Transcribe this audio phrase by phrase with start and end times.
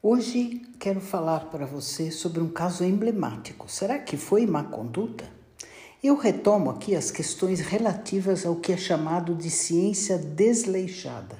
[0.00, 3.68] Hoje quero falar para você sobre um caso emblemático.
[3.68, 5.24] Será que foi má conduta?
[6.00, 11.36] Eu retomo aqui as questões relativas ao que é chamado de ciência desleixada,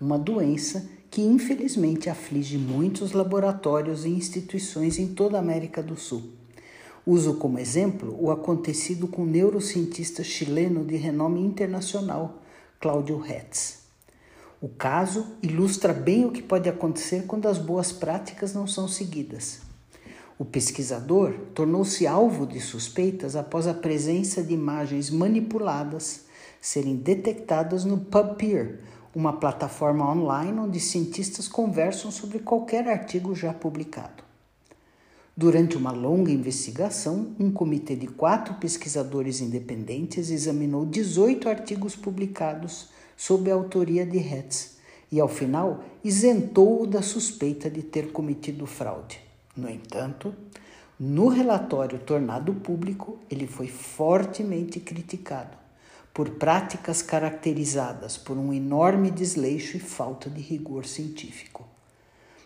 [0.00, 6.32] uma doença que infelizmente aflige muitos laboratórios e instituições em toda a América do Sul.
[7.06, 12.40] Uso como exemplo o acontecido com o neurocientista chileno de renome internacional,
[12.80, 13.87] Cláudio Hetz.
[14.60, 19.60] O caso ilustra bem o que pode acontecer quando as boas práticas não são seguidas.
[20.36, 26.24] O pesquisador tornou-se alvo de suspeitas após a presença de imagens manipuladas
[26.60, 28.80] serem detectadas no PubPeer,
[29.14, 34.24] uma plataforma online onde cientistas conversam sobre qualquer artigo já publicado.
[35.36, 43.50] Durante uma longa investigação, um comitê de quatro pesquisadores independentes examinou 18 artigos publicados sob
[43.50, 44.78] a autoria de Hetz
[45.10, 49.20] e, ao final, isentou-o da suspeita de ter cometido fraude.
[49.56, 50.32] No entanto,
[51.00, 55.58] no relatório tornado público, ele foi fortemente criticado
[56.14, 61.66] por práticas caracterizadas por um enorme desleixo e falta de rigor científico.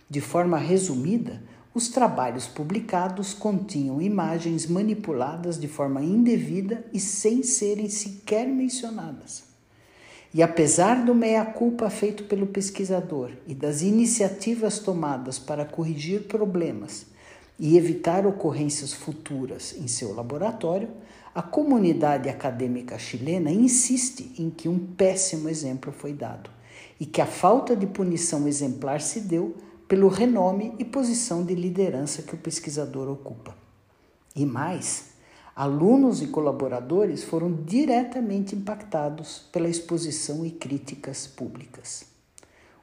[0.08, 1.42] De forma resumida,
[1.74, 9.51] os trabalhos publicados continham imagens manipuladas de forma indevida e sem serem sequer mencionadas.
[10.34, 17.06] E apesar do meia-culpa feito pelo pesquisador e das iniciativas tomadas para corrigir problemas
[17.58, 20.88] e evitar ocorrências futuras em seu laboratório,
[21.34, 26.50] a comunidade acadêmica chilena insiste em que um péssimo exemplo foi dado
[26.98, 29.54] e que a falta de punição exemplar se deu
[29.86, 33.54] pelo renome e posição de liderança que o pesquisador ocupa.
[34.34, 35.11] E mais,
[35.54, 42.06] Alunos e colaboradores foram diretamente impactados pela exposição e críticas públicas.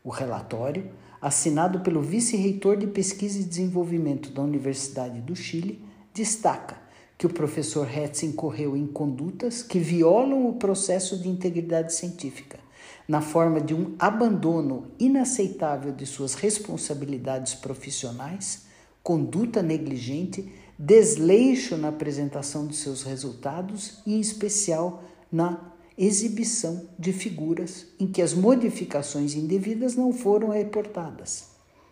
[0.04, 0.88] O relatório,
[1.20, 6.78] assinado pelo vice-reitor de Pesquisa e Desenvolvimento da Universidade do Chile, destaca
[7.18, 12.60] que o professor Hetz incorreu em condutas que violam o processo de integridade científica,
[13.08, 18.68] na forma de um abandono inaceitável de suas responsabilidades profissionais,
[19.02, 27.88] conduta negligente desleixo na apresentação de seus resultados e, em especial, na exibição de figuras
[28.00, 31.50] em que as modificações indevidas não foram reportadas.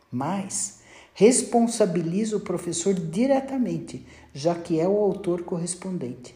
[0.10, 0.80] Mas
[1.14, 6.34] responsabiliza o professor diretamente, já que é o autor correspondente,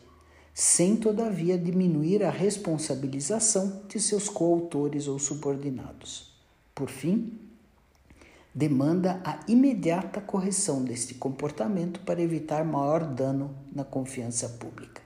[0.54, 6.34] sem todavia diminuir a responsabilização de seus coautores ou subordinados.
[6.76, 7.40] Por fim,
[8.54, 15.02] demanda a imediata correção deste comportamento para evitar maior dano na confiança pública.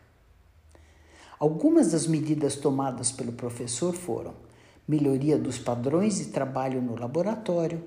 [1.39, 4.33] Algumas das medidas tomadas pelo professor foram
[4.87, 7.83] melhoria dos padrões de trabalho no laboratório,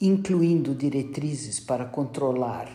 [0.00, 2.68] incluindo diretrizes para controlar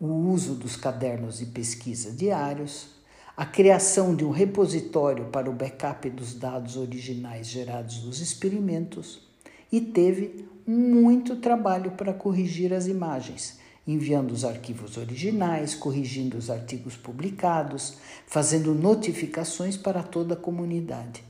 [0.00, 2.88] o uso dos cadernos de pesquisa diários,
[3.36, 9.33] a criação de um repositório para o backup dos dados originais gerados dos experimentos
[9.76, 16.96] e teve muito trabalho para corrigir as imagens, enviando os arquivos originais, corrigindo os artigos
[16.96, 21.24] publicados, fazendo notificações para toda a comunidade.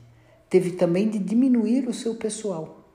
[0.47, 2.87] Teve também de diminuir o seu pessoal.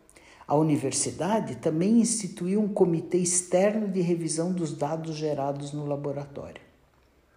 [0.46, 6.62] A universidade também instituiu um comitê externo de revisão dos dados gerados no laboratório.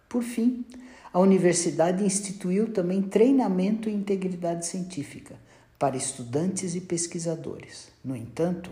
[0.08, 0.64] Por fim,
[1.12, 5.34] a universidade instituiu também treinamento em integridade científica
[5.78, 7.88] para estudantes e pesquisadores.
[8.04, 8.70] No entanto,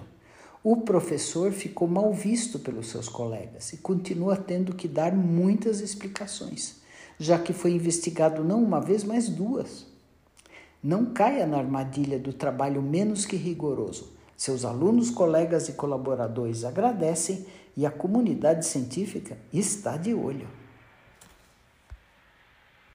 [0.65, 6.77] o professor ficou mal visto pelos seus colegas e continua tendo que dar muitas explicações,
[7.19, 9.87] já que foi investigado não uma vez, mas duas.
[10.83, 14.13] Não caia na armadilha do trabalho menos que rigoroso.
[14.37, 17.47] Seus alunos, colegas e colaboradores agradecem
[17.77, 20.49] e a comunidade científica está de olho.